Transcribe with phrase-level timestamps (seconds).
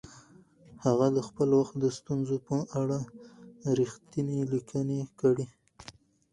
[0.85, 2.99] هغه د خپل وخت د ستونزو په اړه
[3.79, 5.45] رښتیني لیکنې کړي.